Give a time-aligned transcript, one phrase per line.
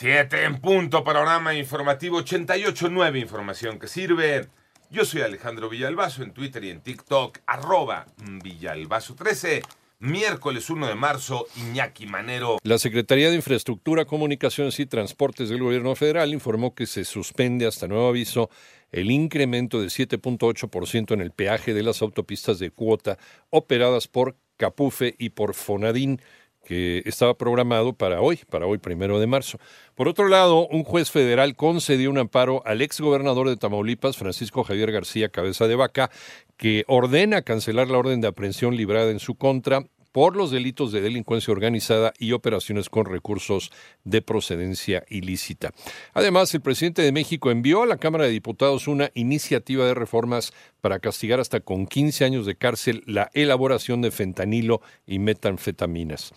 [0.00, 4.46] Siete en punto, panorama informativo 88.9, información que sirve.
[4.88, 9.62] Yo soy Alejandro Villalbazo en Twitter y en TikTok, arroba Villalbazo13.
[9.98, 12.56] Miércoles 1 de marzo, Iñaki Manero.
[12.62, 17.86] La Secretaría de Infraestructura, Comunicaciones y Transportes del Gobierno Federal informó que se suspende hasta
[17.86, 18.48] nuevo aviso
[18.92, 23.18] el incremento de 7.8% en el peaje de las autopistas de cuota
[23.50, 26.22] operadas por Capufe y por Fonadín
[26.70, 29.58] que estaba programado para hoy, para hoy primero de marzo.
[29.96, 34.92] Por otro lado, un juez federal concedió un amparo al exgobernador de Tamaulipas, Francisco Javier
[34.92, 36.12] García Cabeza de Vaca,
[36.56, 41.00] que ordena cancelar la orden de aprehensión librada en su contra por los delitos de
[41.00, 43.70] delincuencia organizada y operaciones con recursos
[44.04, 45.72] de procedencia ilícita.
[46.14, 50.52] Además, el presidente de México envió a la Cámara de Diputados una iniciativa de reformas
[50.80, 56.32] para castigar hasta con 15 años de cárcel la elaboración de fentanilo y metanfetaminas.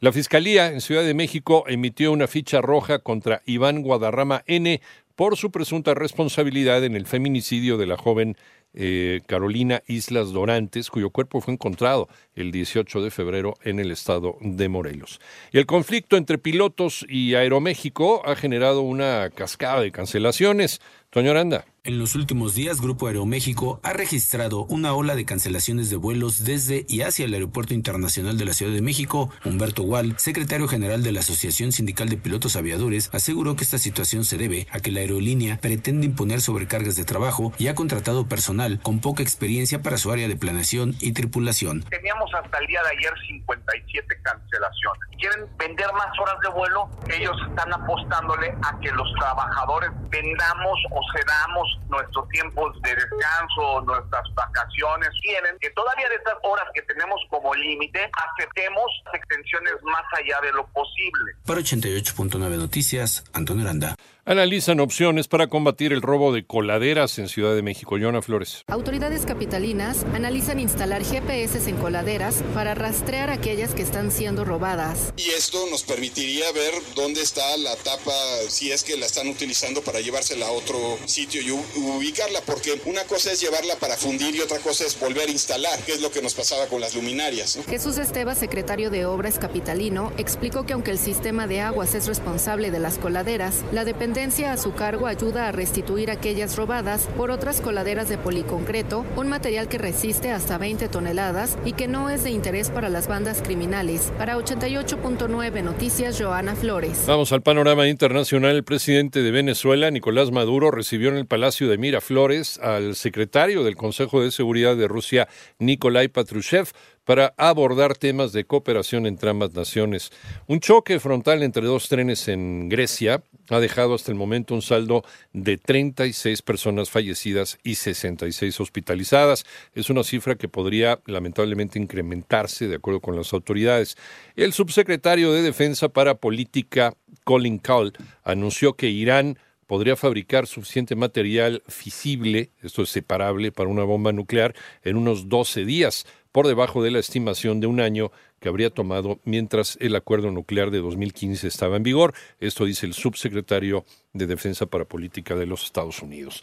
[0.00, 4.80] La Fiscalía en Ciudad de México emitió una ficha roja contra Iván Guadarrama N
[5.18, 8.36] por su presunta responsabilidad en el feminicidio de la joven
[8.72, 14.36] eh, Carolina Islas Dorantes, cuyo cuerpo fue encontrado el 18 de febrero en el estado
[14.40, 15.20] de Morelos.
[15.50, 20.80] El conflicto entre pilotos y Aeroméxico ha generado una cascada de cancelaciones.
[21.10, 21.64] Toño Aranda.
[21.88, 26.84] En los últimos días, Grupo Aeroméxico ha registrado una ola de cancelaciones de vuelos desde
[26.86, 29.30] y hacia el Aeropuerto Internacional de la Ciudad de México.
[29.42, 34.24] Humberto Gual, secretario general de la Asociación Sindical de Pilotos Aviadores, aseguró que esta situación
[34.24, 38.78] se debe a que la aerolínea pretende imponer sobrecargas de trabajo y ha contratado personal
[38.82, 41.84] con poca experiencia para su área de planeación y tripulación.
[41.84, 45.00] Teníamos hasta el día de ayer 57 cancelaciones.
[45.18, 46.90] Quieren vender más horas de vuelo.
[47.08, 50.78] Ellos están apostándole a que los trabajadores vendamos
[51.14, 57.20] cedamos nuestros tiempos de descanso, nuestras vacaciones, quieren que todavía de estas horas que tenemos
[57.30, 61.32] como límite, aceptemos extensiones más allá de lo posible.
[61.46, 63.94] Para 88.9 Noticias, Antonio Aranda.
[64.30, 67.96] Analizan opciones para combatir el robo de coladeras en Ciudad de México.
[67.96, 68.62] Yona Flores.
[68.66, 75.14] Autoridades capitalinas analizan instalar GPS en coladeras para rastrear aquellas que están siendo robadas.
[75.16, 78.12] Y esto nos permitiría ver dónde está la tapa,
[78.48, 80.76] si es que la están utilizando para llevársela a otro
[81.06, 85.30] sitio y ubicarla, porque una cosa es llevarla para fundir y otra cosa es volver
[85.30, 87.58] a instalar, que es lo que nos pasaba con las luminarias.
[87.66, 92.70] Jesús Esteba, secretario de Obras Capitalino, explicó que aunque el sistema de aguas es responsable
[92.70, 97.60] de las coladeras, la dependencia a su cargo ayuda a restituir aquellas robadas por otras
[97.60, 102.30] coladeras de policoncreto, un material que resiste hasta 20 toneladas y que no es de
[102.30, 104.12] interés para las bandas criminales.
[104.18, 107.04] Para 88.9 Noticias, Joana Flores.
[107.06, 108.56] Vamos al panorama internacional.
[108.56, 113.76] El presidente de Venezuela, Nicolás Maduro, recibió en el Palacio de Miraflores al secretario del
[113.76, 115.28] Consejo de Seguridad de Rusia,
[115.60, 116.72] Nikolai Patrushev,
[117.04, 120.10] para abordar temas de cooperación entre ambas naciones.
[120.46, 125.04] Un choque frontal entre dos trenes en Grecia ha dejado hasta el momento un saldo
[125.32, 129.44] de 36 personas fallecidas y 66 hospitalizadas.
[129.74, 133.96] Es una cifra que podría lamentablemente incrementarse de acuerdo con las autoridades.
[134.36, 136.94] El subsecretario de Defensa para Política,
[137.24, 137.92] Colin Cowell,
[138.24, 144.54] anunció que Irán podría fabricar suficiente material fisible, esto es separable para una bomba nuclear,
[144.82, 149.20] en unos 12 días por debajo de la estimación de un año que habría tomado
[149.24, 152.14] mientras el acuerdo nuclear de 2015 estaba en vigor.
[152.40, 156.42] Esto dice el subsecretario de Defensa para Política de los Estados Unidos.